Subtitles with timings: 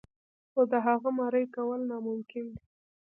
[0.51, 2.55] خو د هغه مريي کول ناممکن کوي.